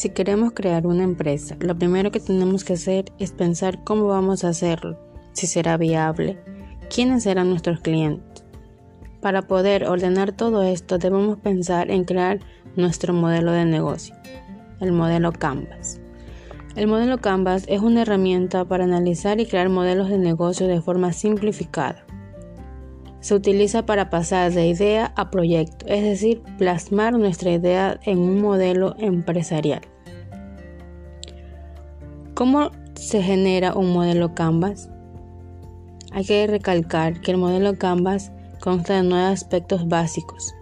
[0.00, 4.44] Si queremos crear una empresa, lo primero que tenemos que hacer es pensar cómo vamos
[4.44, 4.98] a hacerlo,
[5.32, 6.38] si será viable,
[6.88, 8.42] quiénes serán nuestros clientes.
[9.20, 12.40] Para poder ordenar todo esto debemos pensar en crear
[12.76, 14.16] nuestro modelo de negocio,
[14.80, 16.00] el modelo Canvas.
[16.76, 21.12] El modelo Canvas es una herramienta para analizar y crear modelos de negocio de forma
[21.12, 22.06] simplificada.
[23.20, 28.40] Se utiliza para pasar de idea a proyecto, es decir, plasmar nuestra idea en un
[28.40, 29.82] modelo empresarial.
[32.34, 34.88] ¿Cómo se genera un modelo Canvas?
[36.12, 40.54] Hay que recalcar que el modelo Canvas consta de nueve aspectos básicos.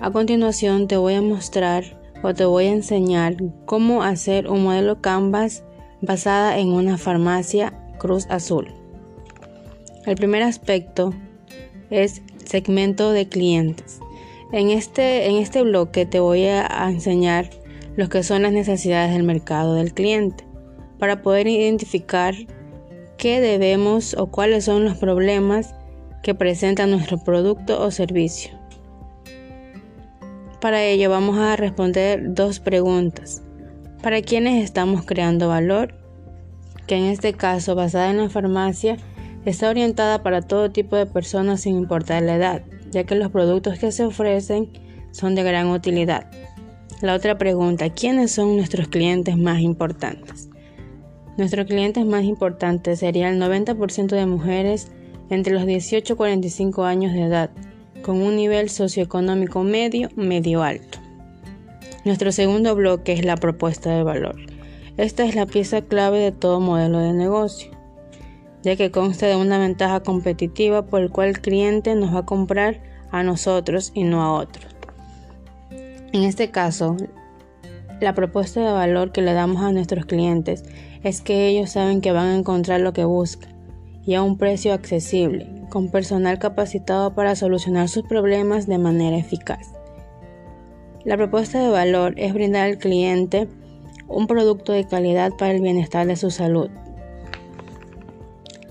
[0.00, 1.84] A continuación te voy a mostrar
[2.22, 5.64] o te voy a enseñar cómo hacer un modelo Canvas
[6.00, 8.72] basada en una farmacia Cruz Azul.
[10.06, 11.14] El primer aspecto
[12.02, 14.00] es segmento de clientes.
[14.52, 17.50] En este, en este bloque te voy a enseñar
[17.96, 20.44] lo que son las necesidades del mercado del cliente
[20.98, 22.34] para poder identificar
[23.16, 25.74] qué debemos o cuáles son los problemas
[26.22, 28.58] que presenta nuestro producto o servicio.
[30.60, 33.42] Para ello vamos a responder dos preguntas.
[34.02, 35.94] ¿Para quiénes estamos creando valor?
[36.86, 38.96] Que en este caso, basada en la farmacia,
[39.44, 43.78] está orientada para todo tipo de personas sin importar la edad, ya que los productos
[43.78, 44.70] que se ofrecen
[45.10, 46.30] son de gran utilidad.
[47.00, 50.48] La otra pregunta, ¿quiénes son nuestros clientes más importantes?
[51.36, 54.90] Nuestros clientes más importantes serían el 90% de mujeres
[55.30, 57.50] entre los 18 y 45 años de edad,
[58.02, 60.98] con un nivel socioeconómico medio, medio alto.
[62.04, 64.36] Nuestro segundo bloque es la propuesta de valor.
[64.96, 67.70] Esta es la pieza clave de todo modelo de negocio,
[68.64, 72.26] ya que consta de una ventaja competitiva por el cual el cliente nos va a
[72.26, 74.74] comprar a nosotros y no a otros.
[76.12, 76.96] En este caso,
[78.00, 80.64] la propuesta de valor que le damos a nuestros clientes
[81.02, 83.52] es que ellos saben que van a encontrar lo que buscan
[84.06, 89.72] y a un precio accesible, con personal capacitado para solucionar sus problemas de manera eficaz.
[91.04, 93.48] La propuesta de valor es brindar al cliente
[94.08, 96.70] un producto de calidad para el bienestar de su salud.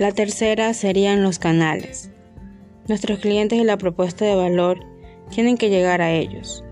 [0.00, 2.10] La tercera serían los canales.
[2.88, 4.80] Nuestros clientes y la propuesta de valor
[5.28, 6.64] tienen que llegar a ellos.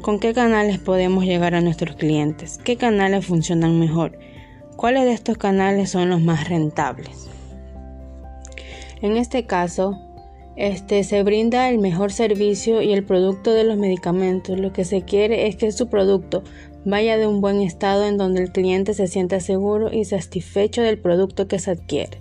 [0.00, 2.58] ¿Con qué canales podemos llegar a nuestros clientes?
[2.64, 4.18] ¿Qué canales funcionan mejor?
[4.76, 7.28] ¿Cuáles de estos canales son los más rentables?
[9.02, 10.00] En este caso,
[10.56, 14.58] este, se brinda el mejor servicio y el producto de los medicamentos.
[14.58, 16.42] Lo que se quiere es que su producto
[16.84, 20.98] vaya de un buen estado en donde el cliente se sienta seguro y satisfecho del
[20.98, 22.20] producto que se adquiere.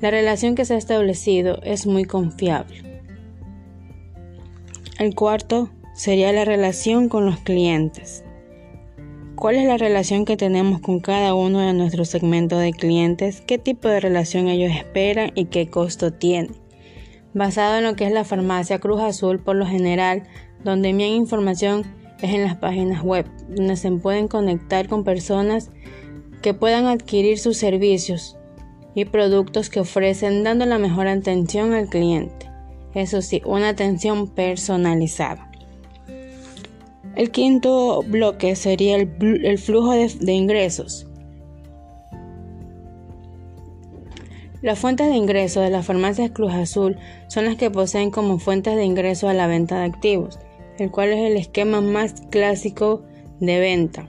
[0.00, 2.82] La relación que se ha establecido es muy confiable.
[4.98, 8.24] El cuarto sería la relación con los clientes.
[9.34, 13.40] ¿Cuál es la relación que tenemos con cada uno de nuestros segmentos de clientes?
[13.40, 16.50] ¿Qué tipo de relación ellos esperan y qué costo tiene?
[17.34, 20.24] Basado en lo que es la farmacia Cruz Azul, por lo general,
[20.64, 21.84] donde envían información
[22.20, 25.70] es en las páginas web, donde se pueden conectar con personas
[26.42, 28.36] que puedan adquirir sus servicios
[28.94, 32.50] y productos que ofrecen dando la mejor atención al cliente.
[32.94, 35.50] Eso sí, una atención personalizada.
[37.14, 41.07] El quinto bloque sería el, flujo de, ingresos.
[44.60, 46.96] Las fuentes de ingreso de las farmacias Cruz Azul
[47.28, 50.38] son las que poseen como fuentes de ingreso a la venta de activos,
[50.78, 53.02] el cual es el esquema más clásico
[53.40, 54.08] de venta.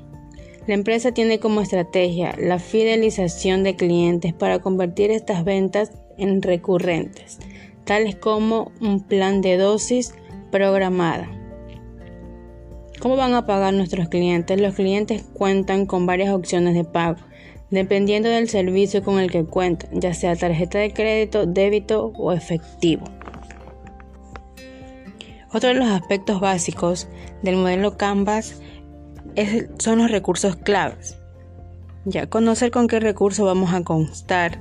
[0.65, 7.39] La empresa tiene como estrategia la fidelización de clientes para convertir estas ventas en recurrentes,
[7.85, 10.13] tales como un plan de dosis
[10.51, 11.29] programada
[12.99, 14.59] ¿Cómo van a pagar nuestros clientes?
[14.59, 17.19] Los clientes cuentan con varias opciones de pago,
[17.71, 23.05] dependiendo del servicio con el que cuentan, ya sea tarjeta de crédito, débito o efectivo.
[25.51, 27.07] Otro de los aspectos básicos
[27.41, 28.61] del modelo Canvas
[29.79, 31.17] son los recursos claves.
[32.05, 34.59] Ya conocer con qué recursos vamos a constar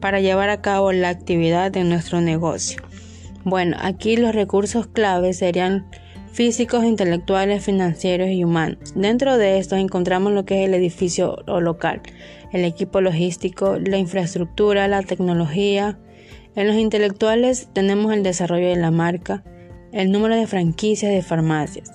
[0.00, 2.82] para llevar a cabo la actividad de nuestro negocio.
[3.44, 5.86] Bueno, aquí los recursos claves serían
[6.32, 8.92] físicos, intelectuales, financieros y humanos.
[8.94, 12.00] Dentro de estos encontramos lo que es el edificio o local,
[12.52, 15.98] el equipo logístico, la infraestructura, la tecnología.
[16.54, 19.44] En los intelectuales tenemos el desarrollo de la marca,
[19.92, 21.92] el número de franquicias de farmacias,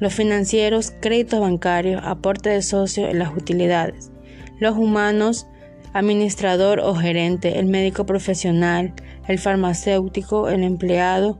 [0.00, 4.10] los financieros, créditos bancarios, aporte de socios en las utilidades,
[4.58, 5.46] los humanos,
[5.92, 8.94] administrador o gerente, el médico profesional,
[9.28, 11.38] el farmacéutico, el empleado,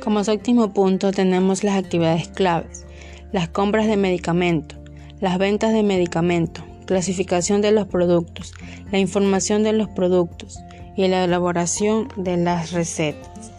[0.00, 2.86] como séptimo punto tenemos las actividades claves.
[3.30, 4.77] las compras de medicamentos,
[5.20, 8.54] las ventas de medicamentos, clasificación de los productos,
[8.92, 10.58] la información de los productos
[10.96, 13.52] y la elaboración de las recetas.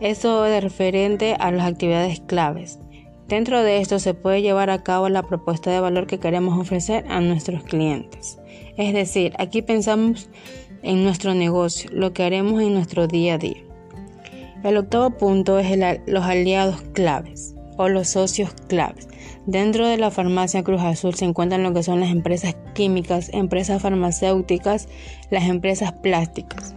[0.00, 2.78] Esto es referente a las actividades claves.
[3.28, 7.04] Dentro de esto se puede llevar a cabo la propuesta de valor que queremos ofrecer
[7.08, 8.38] a nuestros clientes.
[8.76, 10.28] Es decir, aquí pensamos
[10.82, 13.62] en nuestro negocio, lo que haremos en nuestro día a día.
[14.64, 19.08] El octavo punto es los aliados claves o los socios claves.
[19.46, 23.80] Dentro de la farmacia Cruz Azul se encuentran lo que son las empresas químicas, empresas
[23.80, 24.86] farmacéuticas,
[25.30, 26.74] las empresas plásticas.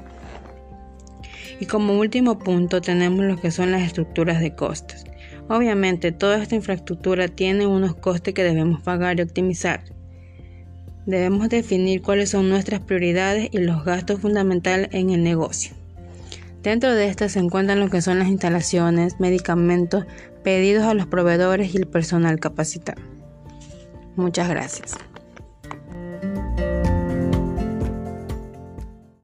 [1.60, 5.04] Y como último punto tenemos lo que son las estructuras de costes.
[5.50, 9.84] Obviamente toda esta infraestructura tiene unos costes que debemos pagar y optimizar.
[11.06, 15.83] Debemos definir cuáles son nuestras prioridades y los gastos fundamentales en el negocio.
[16.63, 20.06] Dentro de estas se encuentran lo que son las instalaciones, medicamentos,
[20.44, 23.01] pedidos a los proveedores y el personal capacitado.
[24.15, 24.95] Muchas gracias.